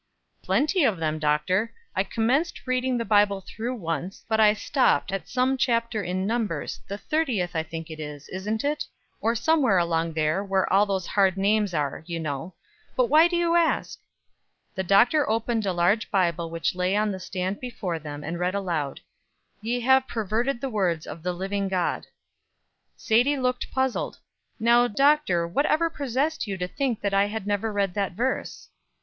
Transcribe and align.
"Plenty 0.41 0.83
of 0.83 0.97
them, 0.97 1.19
Doctor. 1.19 1.75
I 1.95 2.03
commenced 2.03 2.65
reading 2.65 2.97
the 2.97 3.05
Bible 3.05 3.39
through 3.45 3.75
once; 3.75 4.25
but 4.27 4.39
I 4.39 4.53
stopped 4.53 5.11
at 5.11 5.27
some 5.27 5.57
chapter 5.57 6.01
in 6.01 6.25
Numbers 6.25 6.79
the 6.87 6.97
thirtieth, 6.97 7.55
I 7.55 7.61
think 7.61 7.91
it 7.91 7.99
is, 7.99 8.27
isn't 8.29 8.63
it? 8.63 8.83
or 9.19 9.35
somewhere 9.35 9.77
along 9.77 10.13
there 10.13 10.43
where 10.43 10.67
all 10.73 10.87
those 10.87 11.05
hard 11.05 11.37
names 11.37 11.75
are, 11.75 12.03
you 12.07 12.19
know. 12.19 12.55
But 12.95 13.09
why 13.09 13.27
do 13.27 13.35
you 13.35 13.53
ask?" 13.53 13.99
The 14.73 14.81
doctor 14.81 15.29
opened 15.29 15.67
a 15.67 15.71
large 15.71 16.09
Bible 16.09 16.49
which 16.49 16.73
lay 16.73 16.95
on 16.95 17.11
the 17.11 17.19
stand 17.19 17.59
before 17.59 17.99
them, 17.99 18.23
and 18.23 18.39
read 18.39 18.55
aloud: 18.55 19.01
"Ye 19.61 19.81
have 19.81 20.07
perverted 20.07 20.61
the 20.61 20.69
words 20.71 21.05
of 21.05 21.21
the 21.21 21.31
living 21.31 21.67
God." 21.67 22.07
Sadie 22.97 23.37
looked 23.37 23.71
puzzled. 23.71 24.17
"Now, 24.59 24.87
Doctor, 24.87 25.47
what 25.47 25.67
ever 25.67 25.91
possessed 25.91 26.47
you 26.47 26.57
to 26.57 26.67
think 26.67 27.01
that 27.01 27.13
I 27.13 27.25
had 27.25 27.45
never 27.45 27.71
read 27.71 27.93
that 27.93 28.13
verse?" 28.13 28.67